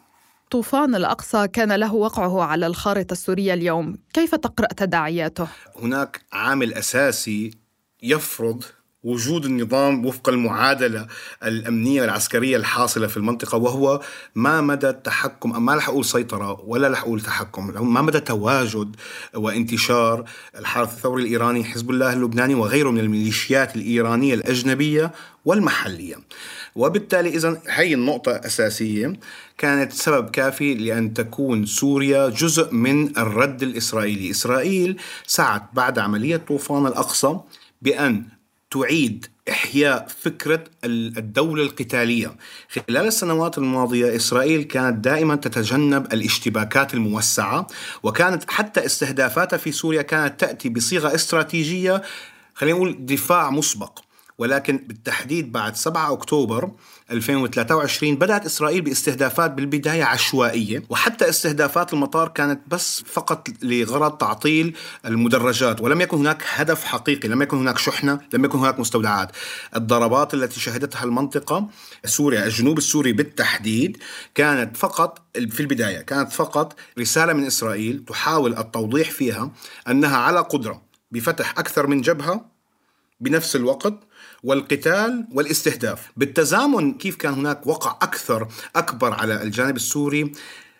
طوفان 0.50 0.94
الأقصى 0.94 1.48
كان 1.48 1.72
له 1.72 1.94
وقعه 1.94 2.42
على 2.42 2.66
الخارطة 2.66 3.12
السورية 3.12 3.54
اليوم. 3.54 3.98
كيف 4.12 4.34
تقرأ 4.34 4.68
تداعياته؟ 4.76 5.48
هناك 5.82 6.20
عامل 6.32 6.74
أساسي 6.74 7.50
يفرض 8.02 8.64
وجود 9.04 9.44
النظام 9.44 10.06
وفق 10.06 10.28
المعادلة 10.28 11.06
الأمنية 11.44 12.00
والعسكرية 12.00 12.56
الحاصلة 12.56 13.06
في 13.06 13.16
المنطقة 13.16 13.58
وهو 13.58 14.00
ما 14.34 14.60
مدى 14.60 14.88
التحكم 14.88 15.64
ما 15.64 15.74
رح 15.74 15.88
أقول 15.88 16.04
سيطرة 16.04 16.60
ولا 16.66 16.88
رح 16.88 17.02
أقول 17.02 17.20
تحكم 17.20 17.92
ما 17.92 18.02
مدى 18.02 18.20
تواجد 18.20 18.96
وانتشار 19.34 20.24
الحرس 20.58 20.88
الثوري 20.88 21.22
الإيراني 21.22 21.64
حزب 21.64 21.90
الله 21.90 22.12
اللبناني 22.12 22.54
وغيره 22.54 22.90
من 22.90 23.00
الميليشيات 23.00 23.76
الإيرانية 23.76 24.34
الأجنبية 24.34 25.12
والمحلية. 25.44 26.16
وبالتالي 26.74 27.28
إذا 27.28 27.60
هي 27.68 27.94
النقطة 27.94 28.32
أساسية 28.32 29.12
كانت 29.58 29.92
سبب 29.92 30.30
كافي 30.30 30.74
لأن 30.74 31.14
تكون 31.14 31.66
سوريا 31.66 32.28
جزء 32.28 32.74
من 32.74 33.18
الرد 33.18 33.62
الإسرائيلي. 33.62 34.30
إسرائيل 34.30 35.00
سعت 35.26 35.62
بعد 35.72 35.98
عملية 35.98 36.36
طوفان 36.36 36.86
الأقصى 36.86 37.36
بأن 37.82 38.24
تعيد 38.72 39.26
إحياء 39.50 40.08
فكرة 40.20 40.64
الدولة 40.84 41.62
القتالية. 41.62 42.36
خلال 42.88 43.06
السنوات 43.06 43.58
الماضية 43.58 44.16
إسرائيل 44.16 44.62
كانت 44.62 45.04
دائما 45.04 45.36
تتجنب 45.36 46.12
الاشتباكات 46.12 46.94
الموسعة 46.94 47.66
وكانت 48.02 48.50
حتى 48.50 48.84
استهدافاتها 48.86 49.56
في 49.56 49.72
سوريا 49.72 50.02
كانت 50.02 50.40
تأتي 50.40 50.68
بصيغة 50.68 51.14
استراتيجية 51.14 52.02
خلينا 52.54 52.76
نقول 52.76 52.96
دفاع 53.06 53.50
مسبق. 53.50 53.98
ولكن 54.38 54.76
بالتحديد 54.86 55.52
بعد 55.52 55.76
7 55.76 56.12
أكتوبر 56.12 56.70
2023 57.10 58.16
بدأت 58.16 58.46
إسرائيل 58.46 58.80
باستهدافات 58.80 59.50
بالبداية 59.50 60.04
عشوائية 60.04 60.82
وحتى 60.88 61.28
استهدافات 61.28 61.92
المطار 61.92 62.28
كانت 62.28 62.60
بس 62.66 63.02
فقط 63.06 63.48
لغرض 63.62 64.16
تعطيل 64.16 64.76
المدرجات 65.06 65.80
ولم 65.80 66.00
يكن 66.00 66.16
هناك 66.16 66.42
هدف 66.48 66.84
حقيقي 66.84 67.28
لم 67.28 67.42
يكن 67.42 67.56
هناك 67.56 67.78
شحنة 67.78 68.20
لم 68.32 68.44
يكن 68.44 68.58
هناك 68.58 68.80
مستودعات. 68.80 69.30
الضربات 69.76 70.34
التي 70.34 70.60
شهدتها 70.60 71.04
المنطقة 71.04 71.68
سوريا 72.04 72.44
الجنوب 72.44 72.78
السوري 72.78 73.12
بالتحديد 73.12 73.98
كانت 74.34 74.76
فقط 74.76 75.22
في 75.34 75.60
البداية 75.60 76.00
كانت 76.00 76.32
فقط 76.32 76.76
رسالة 76.98 77.32
من 77.32 77.46
إسرائيل 77.46 78.04
تحاول 78.04 78.58
التوضيح 78.58 79.10
فيها 79.10 79.50
أنها 79.88 80.16
على 80.16 80.40
قدرة 80.40 80.82
بفتح 81.10 81.58
أكثر 81.58 81.86
من 81.86 82.00
جبهة 82.00 82.52
بنفس 83.20 83.56
الوقت 83.56 83.94
والقتال 84.42 85.26
والاستهداف. 85.32 86.10
بالتزامن 86.16 86.94
كيف 86.94 87.16
كان 87.16 87.32
هناك 87.32 87.66
وقع 87.66 87.98
أكثر 88.02 88.48
أكبر 88.76 89.12
على 89.12 89.42
الجانب 89.42 89.76
السوري 89.76 90.32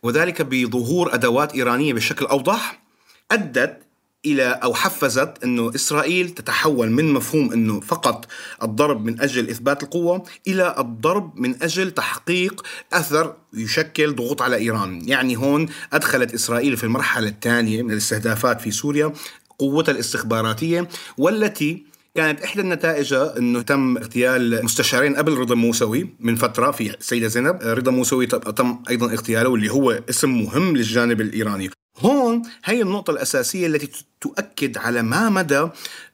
وذلك 0.02 0.42
بظهور 0.42 1.14
أدوات 1.14 1.54
إيرانية 1.54 1.92
بشكل 1.92 2.26
أوضح 2.26 2.82
أدت 3.30 3.82
إلى 4.26 4.44
أو 4.44 4.74
حفزت 4.74 5.44
إنه 5.44 5.72
إسرائيل 5.74 6.30
تتحول 6.30 6.90
من 6.90 7.12
مفهوم 7.12 7.52
إنه 7.52 7.80
فقط 7.80 8.26
الضرب 8.62 9.04
من 9.04 9.20
أجل 9.20 9.50
إثبات 9.50 9.82
القوة 9.82 10.24
إلى 10.48 10.74
الضرب 10.78 11.40
من 11.40 11.62
أجل 11.62 11.90
تحقيق 11.90 12.66
أثر 12.92 13.36
يشكل 13.54 14.14
ضغوط 14.14 14.42
على 14.42 14.56
إيران، 14.56 15.08
يعني 15.08 15.36
هون 15.36 15.68
أدخلت 15.92 16.34
إسرائيل 16.34 16.76
في 16.76 16.84
المرحلة 16.84 17.28
الثانية 17.28 17.82
من 17.82 17.92
الاستهدافات 17.92 18.60
في 18.60 18.70
سوريا 18.70 19.12
قوتها 19.58 19.92
الاستخباراتية 19.92 20.88
والتي 21.18 21.91
كانت 22.14 22.40
إحدى 22.40 22.60
النتائج 22.60 23.14
إنه 23.14 23.62
تم 23.62 23.96
اغتيال 23.96 24.64
مستشارين 24.64 25.16
قبل 25.16 25.32
رضا 25.32 25.54
موسوي 25.54 26.16
من 26.20 26.36
فترة 26.36 26.70
في 26.70 26.94
السيده 26.94 27.26
زينب، 27.26 27.58
رضا 27.62 27.90
موسوي 27.90 28.26
تم 28.26 28.82
أيضا 28.90 29.12
اغتياله 29.12 29.48
واللي 29.48 29.72
هو 29.72 29.90
اسم 30.10 30.42
مهم 30.42 30.76
للجانب 30.76 31.20
الإيراني. 31.20 31.70
هون 31.98 32.42
هي 32.64 32.82
النقطة 32.82 33.10
الأساسية 33.10 33.66
التي 33.66 34.04
تؤكد 34.20 34.78
على 34.78 35.02
ما 35.02 35.28
مدى 35.30 35.68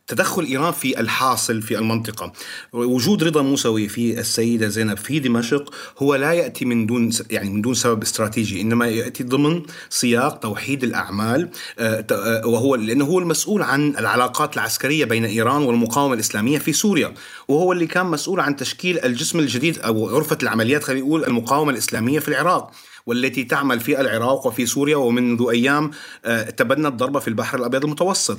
تدخل 0.09 0.45
إيران 0.45 0.73
في 0.73 1.01
الحاصل 1.01 1.63
في 1.63 1.79
المنطقة. 1.79 2.33
وجود 2.73 3.25
رضا 3.25 3.43
موسوي 3.43 3.89
في 3.89 4.21
السيدة 4.21 4.69
زينب 4.69 4.97
في 4.97 5.19
دمشق 5.19 5.75
هو 5.99 6.15
لا 6.15 6.33
يأتي 6.33 6.65
من 6.65 6.87
دون 6.87 7.11
يعني 7.31 7.51
من 7.51 7.61
دون 7.61 7.75
سبب 7.75 8.03
استراتيجي 8.03 8.61
إنما 8.61 8.87
يأتي 8.87 9.25
ضمن 9.25 9.63
سياق 9.91 10.39
توحيد 10.39 10.85
الأعمال 10.85 11.49
آه، 11.79 12.07
آه، 12.13 12.47
وهو 12.47 12.75
لأنه 12.75 13.05
هو 13.05 13.19
المسؤول 13.19 13.63
عن 13.63 13.97
العلاقات 13.99 14.55
العسكرية 14.55 15.05
بين 15.05 15.25
إيران 15.25 15.63
والمقاومة 15.63 16.15
الإسلامية 16.15 16.59
في 16.59 16.73
سوريا. 16.73 17.15
وهو 17.49 17.73
اللي 17.73 17.87
كان 17.87 18.07
مسؤول 18.07 18.41
عن 18.41 18.57
تشكيل 18.57 18.99
الجسم 18.99 19.39
الجديد 19.39 19.79
أو 19.79 20.09
غرفه 20.09 20.39
العمليات 20.43 20.85
خلينا 20.85 21.07
نقول 21.07 21.25
المقاومة 21.25 21.71
الإسلامية 21.73 22.19
في 22.19 22.29
العراق 22.29 22.71
والتي 23.07 23.45
تعمل 23.45 23.81
في 23.81 24.01
العراق 24.01 24.47
وفي 24.47 24.67
سوريا 24.67 24.97
ومنذ 24.97 25.47
أيام 25.51 25.91
آه، 26.25 26.51
تبنت 26.51 26.93
ضربه 26.93 27.21
في 27.21 27.29
البحر 27.29 27.59
الأبيض 27.59 27.85
المتوسط. 27.85 28.39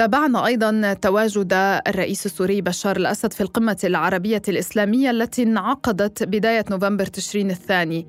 تابعنا 0.00 0.46
أيضا 0.46 0.92
تواجد 0.92 1.52
الرئيس 1.86 2.26
السوري 2.26 2.60
بشار 2.60 2.96
الأسد 2.96 3.32
في 3.32 3.40
القمة 3.40 3.78
العربية 3.84 4.42
الإسلامية 4.48 5.10
التي 5.10 5.42
انعقدت 5.42 6.22
بداية 6.22 6.64
نوفمبر 6.70 7.04
تشرين 7.04 7.50
الثاني. 7.50 8.06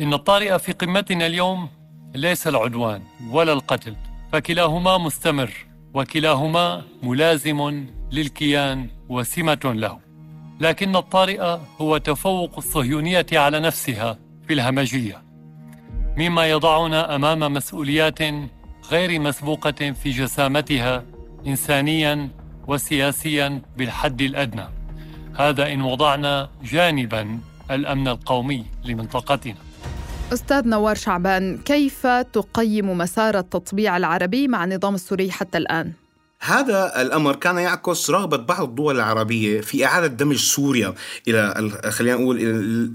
إن 0.00 0.14
الطارئ 0.14 0.58
في 0.58 0.72
قمتنا 0.72 1.26
اليوم 1.26 1.68
ليس 2.14 2.46
العدوان 2.46 3.02
ولا 3.30 3.52
القتل، 3.52 3.96
فكلاهما 4.32 4.98
مستمر 4.98 5.50
وكلاهما 5.94 6.82
ملازم 7.02 7.86
للكيان 8.12 8.88
وسمة 9.08 9.60
له. 9.64 9.98
لكن 10.60 10.96
الطارئ 10.96 11.58
هو 11.80 11.98
تفوق 11.98 12.56
الصهيونية 12.56 13.26
على 13.32 13.60
نفسها 13.60 14.18
في 14.46 14.54
الهمجية. 14.54 15.22
مما 16.16 16.46
يضعنا 16.46 17.14
أمام 17.14 17.52
مسؤوليات 17.52 18.18
غير 18.90 19.20
مسبوقة 19.20 19.92
في 19.92 20.10
جسامتها 20.10 21.04
انسانيا 21.46 22.28
وسياسيا 22.66 23.62
بالحد 23.76 24.20
الأدنى. 24.22 24.66
هذا 25.36 25.72
إن 25.72 25.82
وضعنا 25.82 26.50
جانبا 26.64 27.38
الأمن 27.70 28.08
القومي 28.08 28.64
لمنطقتنا. 28.84 29.54
أستاذ 30.32 30.68
نوار 30.68 30.94
شعبان 30.94 31.58
كيف 31.58 32.06
تقيم 32.06 32.98
مسار 32.98 33.38
التطبيع 33.38 33.96
العربي 33.96 34.48
مع 34.48 34.64
النظام 34.64 34.94
السوري 34.94 35.30
حتى 35.30 35.58
الآن؟ 35.58 35.92
هذا 36.40 37.02
الأمر 37.02 37.36
كان 37.36 37.58
يعكس 37.58 38.10
رغبة 38.10 38.36
بعض 38.36 38.62
الدول 38.68 38.96
العربية 38.96 39.60
في 39.60 39.84
إعادة 39.84 40.06
دمج 40.06 40.36
سوريا 40.36 40.94
إلى 41.28 41.70
خلينا 41.90 42.16
نقول 42.16 42.38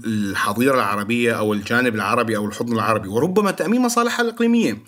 الحظيره 0.06 0.74
العربية 0.74 1.38
أو 1.38 1.52
الجانب 1.52 1.94
العربي 1.94 2.36
أو 2.36 2.46
الحضن 2.46 2.72
العربي 2.72 3.08
وربما 3.08 3.50
تأمين 3.50 3.82
مصالحها 3.82 4.24
الإقليمية. 4.24 4.78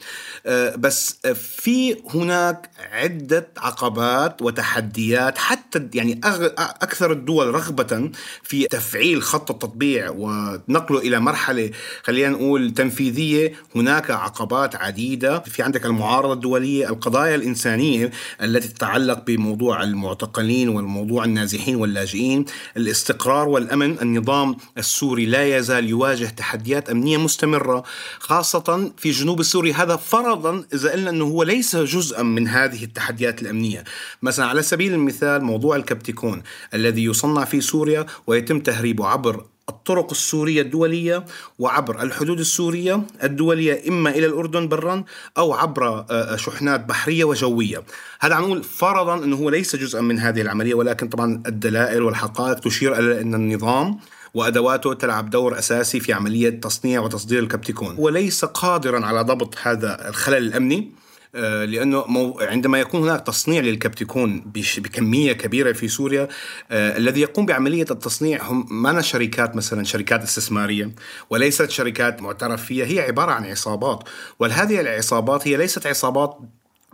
آه، 0.47 0.77
بس 0.77 1.19
في 1.35 1.97
هناك 2.15 2.71
عدة 2.93 3.49
عقبات 3.59 4.43
وتحديات 4.43 5.39
حتى 5.39 5.89
يعني 5.95 6.21
أكثر 6.59 7.13
الدول 7.13 7.55
رغبة 7.55 8.11
في 8.43 8.67
تفعيل 8.67 9.23
خط 9.23 9.51
التطبيع 9.51 10.11
ونقله 10.11 10.99
إلى 10.99 11.21
مرحلة 11.21 11.71
خلينا 12.03 12.29
نقول 12.29 12.71
تنفيذية. 12.75 13.53
هناك 13.75 14.11
عقبات 14.11 14.77
عديدة. 14.77 15.39
في 15.41 15.63
عندك 15.63 15.87
المعارضة 15.87 16.33
الدولية 16.33 16.89
القضايا 16.89 17.35
الإنسانية 17.35 18.11
التي 18.47 18.69
تتعلق 18.69 19.25
بموضوع 19.27 19.83
المعتقلين 19.83 20.69
والموضوع 20.69 21.25
النازحين 21.25 21.77
واللاجئين 21.77 22.45
الاستقرار 22.77 23.49
والأمن 23.49 23.99
النظام 24.03 24.57
السوري 24.79 25.27
لا 25.27 25.57
يزال 25.57 25.89
يواجه 25.89 26.25
تحديات 26.25 26.91
أمنية 26.91 27.17
مستمرة 27.17 27.85
خاصة 28.19 28.93
في 28.97 29.11
جنوب 29.11 29.43
سوريا 29.43 29.75
هذا 29.75 29.97
فرضا 29.97 30.65
إذا 30.75 30.93
قلنا 30.93 31.11
أنه 31.11 31.25
هو 31.25 31.43
ليس 31.43 31.77
جزءا 31.77 32.23
من 32.23 32.49
هذه 32.49 32.85
التحديات 32.85 33.43
الأمنية. 33.43 33.85
مثلا 34.23 34.47
على 34.47 34.63
سبيل 34.63 34.93
المثال 34.93 35.45
موضوع 35.45 35.77
الكبتيكون 35.77 36.43
الذي 36.75 37.05
يصنع 37.05 37.45
في 37.45 37.61
سوريا 37.61 38.07
ويتم 38.27 38.61
تهريبه 38.61 39.07
عبر 39.07 39.45
الطرق 39.69 40.11
السورية 40.11 40.63
الدولية 40.63 41.25
وعبر 41.59 42.03
الحدود 42.03 42.41
السورية 42.41 43.03
الدولية 43.25 43.89
إما 43.89 44.11
إلى 44.11 44.27
الأردن 44.27 44.69
برا 44.69 45.05
أو 45.39 45.53
عبر 45.53 45.89
آه، 45.89 46.07
آه، 46.11 46.37
شحنات 46.37 46.85
بحرية 46.85 47.25
وجوية. 47.25 47.83
هذا 48.21 48.35
عم 48.35 48.45
نقول 48.45 48.63
فرضا 48.63 49.25
أنه 49.25 49.37
هو 49.37 49.51
ليس 49.51 49.77
جزءا 49.77 50.01
من 50.01 50.19
هذه 50.19 50.41
العملية 50.41 50.75
ولكن 50.75 51.09
طبعا 51.09 51.43
الدلائل 51.47 52.03
والحقائق 52.03 52.59
تشير 52.59 52.99
إلى 52.99 53.21
أن 53.21 53.35
النظام 53.35 53.99
وأدواته 54.35 54.95
تلعب 54.95 55.31
دور 55.31 55.59
أساسي 55.59 56.01
في 56.01 56.13
عملية 56.13 56.51
تصنيع 56.61 57.01
وتصدير 57.01 57.39
الكبتيكون. 57.39 57.95
وليس 57.99 58.45
قادرا 58.45 59.07
على 59.07 59.23
ضبط 59.23 59.55
هذا 59.63 60.09
الخلل 60.09 60.37
الأمني 60.37 60.93
آه، 61.37 61.65
لأنه 61.65 62.37
عندما 62.41 62.81
يكون 62.81 63.03
هناك 63.03 63.27
تصنيع 63.27 63.61
للكبتيكون 63.61 64.41
بكمية 64.79 65.33
كبيرة 65.33 65.73
في 65.73 65.89
سوريا 65.89 66.29
آه، 66.71 66.97
الذي 66.97 67.21
يقوم 67.21 67.47
بعملية 67.47 67.87
التصنيع 67.91 68.43
هم 68.43 68.67
ما 68.71 69.01
شركات 69.01 69.57
مثلا 69.57 69.85
شركات 69.85 70.23
استثمارية 70.23 70.91
وليست 71.31 71.71
شركات 71.71 72.23
معترف 72.23 72.65
فيها 72.65 72.87
هي 72.87 73.01
عبارة 73.01 73.33
عن 73.33 73.45
عصابات 73.45 74.09
وهذه 74.39 74.81
العصابات 74.81 75.49
هي 75.49 75.57
ليست 75.57 75.87
عصابات 75.87 76.39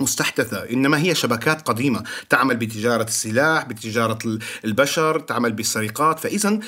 مستحدثة 0.00 0.70
إنما 0.70 0.98
هي 0.98 1.14
شبكات 1.14 1.68
قديمة 1.68 2.02
تعمل 2.30 2.56
بتجارة 2.56 3.02
السلاح 3.02 3.64
بتجارة 3.64 4.18
البشر 4.64 5.20
تعمل 5.20 5.52
بالسرقات 5.52 6.18
فإذا 6.18 6.58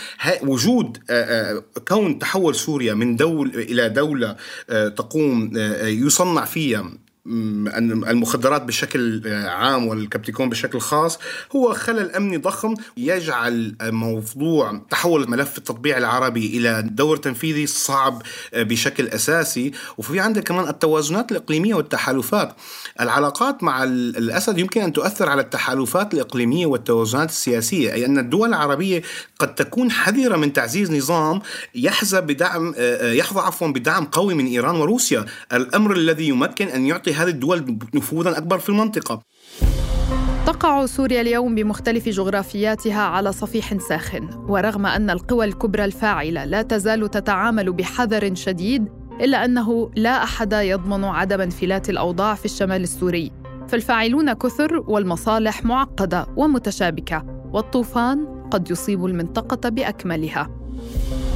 وجود 0.42 0.98
آه، 1.10 1.62
كون 1.88 2.18
تحول 2.18 2.54
سوريا 2.54 2.94
من 2.94 3.16
دول 3.16 3.48
إلى 3.54 3.88
دولة 3.88 4.37
تقوم 4.96 5.50
يصنع 5.84 6.44
فيها 6.44 7.04
المخدرات 7.26 8.62
بشكل 8.62 9.22
عام 9.46 9.87
والكبتيكون 9.87 10.48
بشكل 10.48 10.80
خاص 10.80 11.18
هو 11.56 11.74
خلل 11.74 12.12
أمني 12.12 12.37
ضخم 12.37 12.74
يجعل 12.96 13.76
موضوع 13.82 14.82
تحول 14.90 15.30
ملف 15.30 15.58
التطبيع 15.58 15.98
العربي 15.98 16.46
إلى 16.46 16.82
دور 16.82 17.16
تنفيذي 17.16 17.66
صعب 17.66 18.22
بشكل 18.54 19.08
أساسي. 19.08 19.72
وفي 19.98 20.20
عندك 20.20 20.42
كمان 20.42 20.68
التوازنات 20.68 21.32
الإقليمية 21.32 21.74
والتحالفات. 21.74 22.56
العلاقات 23.00 23.62
مع 23.62 23.84
الأسد 23.84 24.58
يمكن 24.58 24.80
أن 24.80 24.92
تؤثر 24.92 25.28
على 25.28 25.42
التحالفات 25.42 26.14
الإقليمية 26.14 26.66
والتوازنات 26.66 27.28
السياسية 27.30 27.92
أي 27.92 28.06
أن 28.06 28.18
الدول 28.18 28.48
العربية 28.48 29.02
قد 29.38 29.54
تكون 29.54 29.90
حذرة 29.90 30.37
من 30.37 30.52
تعزيز 30.52 30.92
نظام 30.92 31.40
يحظى 31.74 32.20
بدعم 32.20 32.74
يحظى 33.02 33.40
عفوا 33.40 33.68
بدعم 33.68 34.04
قوي 34.04 34.34
من 34.34 34.46
إيران 34.46 34.76
وروسيا. 34.76 35.24
الأمر 35.52 35.92
الذي 35.92 36.28
يمكن 36.28 36.68
أن 36.68 36.87
يعطي 36.87 37.13
هذه 37.14 37.29
الدول 37.29 37.79
نفوذا 37.94 38.38
أكبر 38.38 38.59
في 38.59 38.68
المنطقة. 38.68 39.22
تقع 40.46 40.87
سوريا 40.87 41.20
اليوم 41.20 41.55
بمختلف 41.55 42.09
جغرافياتها 42.09 43.03
على 43.03 43.33
صفيح 43.33 43.79
ساخن 43.79 44.29
ورغم 44.48 44.87
أن 44.87 45.11
القوى 45.11 45.44
الكبرى 45.44 45.85
الفاعلة 45.85 46.44
لا 46.44 46.62
تزال 46.62 47.11
تتعامل 47.11 47.72
بحذر 47.72 48.35
شديد 48.35 48.88
إلا 49.20 49.44
أنه 49.44 49.90
لا 49.96 50.24
أحد 50.24 50.53
يضمن 50.53 51.05
عدم 51.05 51.40
انفلات 51.40 51.90
الأوضاع 51.90 52.35
في 52.35 52.44
الشمال 52.44 52.83
السوري. 52.83 53.33
فالفاعلون 53.68 54.33
كثر 54.33 54.85
والمصالح 54.87 55.64
معقدة 55.64 56.27
ومتشابكة 56.37 57.24
والطوفان 57.53 58.27
قد 58.50 58.70
يصيب 58.70 59.07
المنطقة 59.07 59.68
بأكملها. 59.68 60.50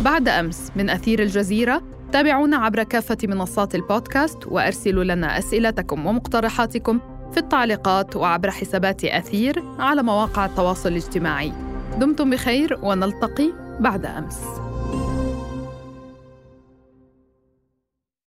بعد 0.05 0.29
أمس 0.29 0.71
من 0.77 0.91
أثير 0.91 1.23
الجزيرة 1.23 1.83
تابعونا 2.13 2.57
عبر 2.57 2.83
كافة 2.83 3.19
منصات 3.25 3.75
البودكاست 3.75 4.47
وأرسلوا 4.47 5.05
لنا 5.05 5.39
أسئلتكم 5.39 6.07
ومقترحاتكم 6.07 7.01
في 7.33 7.39
التعليقات 7.39 8.17
وعبر 8.17 8.51
حسابات 8.51 9.05
أثير 9.05 9.63
على 9.79 10.03
مواقع 10.03 10.45
التواصل 10.47 10.89
الاجتماعي. 10.89 11.53
دمتم 11.99 12.31
بخير 12.31 12.79
ونلتقي 12.83 13.53
بعد 13.81 14.07
أمس. 14.07 14.68